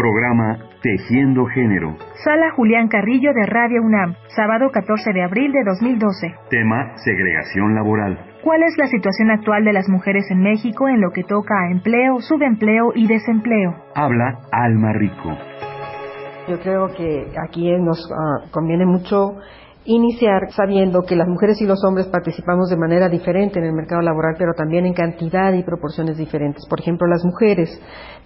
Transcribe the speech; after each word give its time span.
Programa 0.00 0.56
Tejiendo 0.80 1.44
Género. 1.44 1.94
Sala 2.24 2.52
Julián 2.56 2.88
Carrillo 2.88 3.34
de 3.34 3.44
Radio 3.44 3.82
UNAM, 3.82 4.14
sábado 4.34 4.70
14 4.72 5.12
de 5.12 5.22
abril 5.22 5.52
de 5.52 5.62
2012. 5.62 6.34
Tema 6.48 6.96
Segregación 6.96 7.74
laboral. 7.74 8.18
¿Cuál 8.42 8.62
es 8.62 8.78
la 8.78 8.86
situación 8.86 9.30
actual 9.30 9.62
de 9.62 9.74
las 9.74 9.90
mujeres 9.90 10.24
en 10.30 10.40
México 10.40 10.88
en 10.88 11.02
lo 11.02 11.10
que 11.10 11.22
toca 11.22 11.52
a 11.54 11.70
empleo, 11.70 12.18
subempleo 12.22 12.92
y 12.94 13.08
desempleo? 13.08 13.74
Habla 13.94 14.38
Alma 14.50 14.94
Rico. 14.94 15.36
Yo 16.48 16.58
creo 16.60 16.88
que 16.96 17.26
aquí 17.46 17.70
nos 17.78 17.98
ah, 18.10 18.48
conviene 18.50 18.86
mucho 18.86 19.36
iniciar 19.84 20.52
sabiendo 20.52 21.02
que 21.02 21.16
las 21.16 21.26
mujeres 21.26 21.60
y 21.60 21.66
los 21.66 21.82
hombres 21.84 22.06
participamos 22.08 22.68
de 22.68 22.76
manera 22.76 23.08
diferente 23.08 23.58
en 23.58 23.64
el 23.64 23.72
mercado 23.72 24.02
laboral, 24.02 24.34
pero 24.38 24.52
también 24.54 24.84
en 24.86 24.92
cantidad 24.92 25.52
y 25.52 25.62
proporciones 25.62 26.18
diferentes. 26.18 26.66
Por 26.68 26.80
ejemplo, 26.80 27.06
las 27.06 27.24
mujeres, 27.24 27.70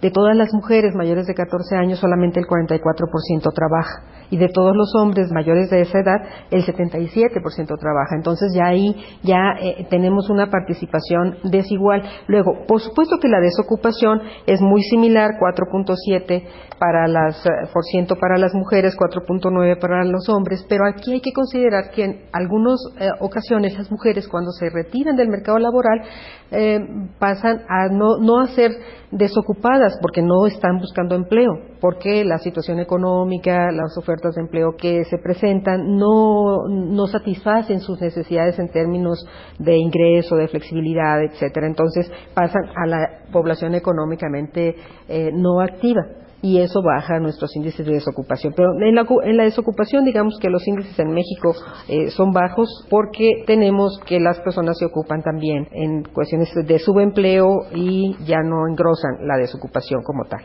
de 0.00 0.10
todas 0.10 0.36
las 0.36 0.52
mujeres 0.52 0.94
mayores 0.94 1.26
de 1.26 1.34
14 1.34 1.76
años, 1.76 2.00
solamente 2.00 2.40
el 2.40 2.46
44% 2.46 3.52
trabaja, 3.54 4.02
y 4.30 4.36
de 4.36 4.48
todos 4.48 4.74
los 4.76 4.94
hombres 4.96 5.30
mayores 5.32 5.70
de 5.70 5.82
esa 5.82 5.98
edad, 5.98 6.20
el 6.50 6.64
77% 6.64 7.78
trabaja. 7.78 8.16
Entonces 8.16 8.52
ya 8.54 8.66
ahí 8.66 8.96
ya 9.22 9.54
eh, 9.60 9.86
tenemos 9.90 10.30
una 10.30 10.50
participación 10.50 11.38
desigual. 11.44 12.02
Luego, 12.26 12.66
por 12.66 12.80
supuesto 12.80 13.18
que 13.18 13.28
la 13.28 13.40
desocupación 13.40 14.20
es 14.46 14.60
muy 14.60 14.82
similar, 14.82 15.32
4.7 15.40 16.44
para 16.78 17.08
las 17.08 17.44
eh, 17.46 17.50
por 17.72 17.84
ciento 17.84 18.16
para 18.16 18.38
las 18.38 18.54
mujeres, 18.54 18.96
4.9 18.96 19.78
para 19.80 20.04
los 20.04 20.28
hombres, 20.28 20.64
pero 20.68 20.86
aquí 20.86 21.12
hay 21.12 21.20
que 21.20 21.32
considerar 21.32 21.90
que 21.90 22.04
en 22.04 22.22
algunas 22.32 22.78
eh, 22.98 23.08
ocasiones 23.20 23.76
las 23.78 23.90
mujeres 23.90 24.28
cuando 24.28 24.50
se 24.52 24.70
retiran 24.70 25.16
del 25.16 25.28
mercado 25.28 25.58
laboral 25.58 26.02
eh, 26.50 26.80
pasan 27.18 27.62
a 27.68 27.88
no, 27.88 28.18
no 28.18 28.40
a 28.40 28.48
ser 28.48 28.72
desocupadas 29.14 29.96
porque 30.00 30.22
no 30.22 30.46
están 30.46 30.78
buscando 30.78 31.14
empleo, 31.14 31.52
porque 31.80 32.24
la 32.24 32.38
situación 32.38 32.80
económica, 32.80 33.70
las 33.70 33.96
ofertas 33.96 34.34
de 34.34 34.42
empleo 34.42 34.74
que 34.76 35.04
se 35.04 35.18
presentan 35.18 35.96
no, 35.96 36.66
no 36.68 37.06
satisfacen 37.06 37.80
sus 37.80 38.00
necesidades 38.00 38.58
en 38.58 38.70
términos 38.70 39.24
de 39.58 39.76
ingreso, 39.76 40.36
de 40.36 40.48
flexibilidad, 40.48 41.22
etcétera. 41.22 41.66
Entonces 41.66 42.10
pasan 42.34 42.64
a 42.76 42.86
la 42.86 43.08
población 43.32 43.74
económicamente 43.74 44.74
eh, 45.08 45.30
no 45.32 45.60
activa 45.60 46.02
y 46.44 46.60
eso 46.60 46.82
baja 46.82 47.18
nuestros 47.20 47.56
índices 47.56 47.86
de 47.86 47.94
desocupación. 47.94 48.52
Pero 48.54 48.74
en 48.78 49.36
la, 49.36 49.44
desocupación, 49.44 50.04
digamos 50.04 50.38
que 50.38 50.50
los 50.50 50.68
índices 50.68 50.98
en 50.98 51.08
México 51.08 51.54
eh, 51.88 52.10
son 52.10 52.32
bajos 52.32 52.68
porque 52.90 53.44
tenemos 53.46 53.98
que 54.04 54.20
las 54.20 54.38
personas 54.40 54.76
se 54.78 54.84
ocupan 54.84 55.22
también 55.22 55.66
en 55.72 56.02
cuestiones 56.04 56.52
de 56.54 56.78
subempleo 56.78 57.48
y 57.74 58.14
ya 58.26 58.42
no 58.44 58.68
engrosan 58.68 59.26
la 59.26 59.38
desocupación 59.38 60.02
como 60.02 60.26
tal. 60.26 60.42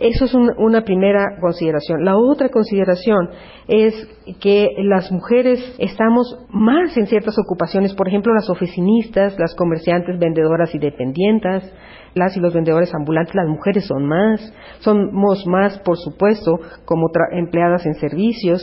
Eso 0.00 0.26
es 0.26 0.34
una 0.34 0.82
primera 0.82 1.38
consideración. 1.40 2.04
La 2.04 2.16
otra 2.16 2.50
consideración 2.50 3.30
es 3.66 3.94
que 4.40 4.68
las 4.84 5.10
mujeres 5.10 5.74
estamos 5.78 6.38
más 6.50 6.96
en 6.96 7.06
ciertas 7.06 7.36
ocupaciones, 7.36 7.94
por 7.94 8.06
ejemplo, 8.06 8.32
las 8.32 8.48
oficinistas, 8.48 9.36
las 9.38 9.56
comerciantes, 9.56 10.18
vendedoras 10.20 10.72
y 10.74 10.78
dependientes, 10.78 11.72
las 12.14 12.36
y 12.36 12.40
los 12.40 12.54
vendedores 12.54 12.94
ambulantes, 12.94 13.34
las 13.34 13.48
mujeres 13.48 13.86
son 13.86 14.06
más, 14.06 14.52
somos 14.80 15.46
más, 15.46 15.78
por 15.80 15.96
supuesto, 15.98 16.58
como 16.84 17.08
empleadas 17.32 17.84
en 17.84 17.94
servicios 17.94 18.62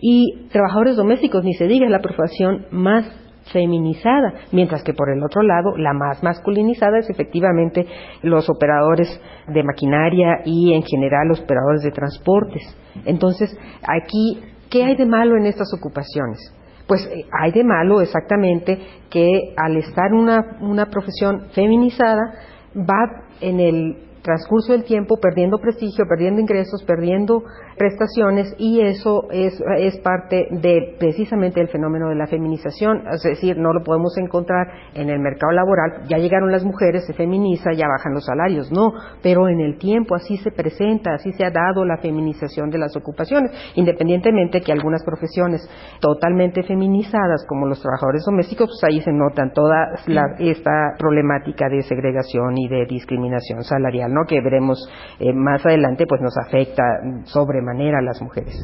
y 0.00 0.48
trabajadores 0.50 0.96
domésticos, 0.96 1.44
ni 1.44 1.52
se 1.54 1.66
diga, 1.66 1.86
es 1.86 1.92
la 1.92 2.00
profesión 2.00 2.66
más 2.70 3.21
feminizada, 3.52 4.34
mientras 4.52 4.82
que 4.82 4.94
por 4.94 5.10
el 5.10 5.22
otro 5.22 5.42
lado 5.42 5.76
la 5.76 5.92
más 5.92 6.22
masculinizada 6.22 6.98
es 6.98 7.10
efectivamente 7.10 7.86
los 8.22 8.48
operadores 8.48 9.20
de 9.48 9.62
maquinaria 9.62 10.42
y 10.44 10.74
en 10.74 10.82
general 10.82 11.28
los 11.28 11.40
operadores 11.40 11.82
de 11.82 11.90
transportes. 11.90 12.62
Entonces, 13.04 13.56
aquí, 13.82 14.40
¿qué 14.70 14.84
hay 14.84 14.96
de 14.96 15.06
malo 15.06 15.36
en 15.36 15.46
estas 15.46 15.68
ocupaciones? 15.76 16.38
Pues 16.86 17.06
eh, 17.06 17.24
hay 17.40 17.52
de 17.52 17.64
malo 17.64 18.00
exactamente 18.00 18.78
que 19.10 19.54
al 19.56 19.76
estar 19.76 20.12
una, 20.12 20.58
una 20.60 20.86
profesión 20.86 21.48
feminizada 21.52 22.34
va 22.76 23.24
en 23.40 23.60
el 23.60 24.11
transcurso 24.22 24.72
del 24.72 24.84
tiempo 24.84 25.18
perdiendo 25.20 25.58
prestigio, 25.58 26.06
perdiendo 26.08 26.40
ingresos, 26.40 26.82
perdiendo 26.84 27.42
prestaciones 27.76 28.54
y 28.58 28.80
eso 28.80 29.28
es, 29.30 29.60
es 29.78 29.98
parte 29.98 30.46
de 30.50 30.96
precisamente 30.98 31.60
del 31.60 31.68
fenómeno 31.68 32.08
de 32.08 32.14
la 32.14 32.26
feminización, 32.26 33.02
es 33.12 33.22
decir, 33.22 33.58
no 33.58 33.72
lo 33.72 33.82
podemos 33.82 34.16
encontrar 34.18 34.68
en 34.94 35.10
el 35.10 35.18
mercado 35.18 35.52
laboral, 35.52 36.06
ya 36.08 36.18
llegaron 36.18 36.52
las 36.52 36.64
mujeres, 36.64 37.04
se 37.06 37.14
feminiza, 37.14 37.72
ya 37.72 37.86
bajan 37.88 38.14
los 38.14 38.24
salarios, 38.24 38.70
no, 38.70 38.92
pero 39.22 39.48
en 39.48 39.60
el 39.60 39.78
tiempo 39.78 40.14
así 40.14 40.36
se 40.38 40.52
presenta, 40.52 41.14
así 41.14 41.32
se 41.32 41.44
ha 41.44 41.50
dado 41.50 41.84
la 41.84 41.98
feminización 41.98 42.70
de 42.70 42.78
las 42.78 42.96
ocupaciones, 42.96 43.50
independientemente 43.74 44.60
que 44.60 44.72
algunas 44.72 45.02
profesiones 45.04 45.68
totalmente 46.00 46.62
feminizadas, 46.62 47.44
como 47.48 47.66
los 47.66 47.80
trabajadores 47.80 48.22
domésticos, 48.24 48.68
pues 48.68 48.84
ahí 48.84 49.00
se 49.00 49.12
notan 49.12 49.52
toda 49.52 49.94
esta 50.38 50.94
problemática 50.98 51.68
de 51.68 51.82
segregación 51.82 52.56
y 52.58 52.68
de 52.68 52.86
discriminación 52.86 53.64
salarial, 53.64 54.11
¿no? 54.12 54.24
que 54.26 54.40
veremos 54.40 54.78
eh, 55.18 55.32
más 55.32 55.64
adelante, 55.64 56.06
pues 56.06 56.20
nos 56.20 56.36
afecta 56.38 56.82
sobre 57.24 57.62
manera 57.62 57.98
a 57.98 58.02
las 58.02 58.20
mujeres. 58.22 58.54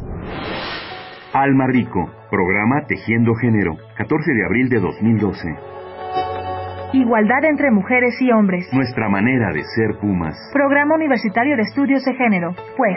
Alma 1.32 1.66
Rico, 1.66 2.10
programa 2.30 2.86
Tejiendo 2.86 3.34
Género, 3.34 3.76
14 3.96 4.32
de 4.32 4.46
abril 4.46 4.68
de 4.68 4.80
2012. 4.80 5.48
Igualdad 6.94 7.44
entre 7.44 7.70
mujeres 7.70 8.14
y 8.20 8.32
hombres. 8.32 8.66
Nuestra 8.72 9.10
manera 9.10 9.52
de 9.52 9.62
ser 9.62 9.98
Pumas. 10.00 10.36
Programa 10.54 10.94
Universitario 10.94 11.54
de 11.56 11.62
Estudios 11.62 12.02
de 12.04 12.14
Género, 12.14 12.54
pues. 12.78 12.96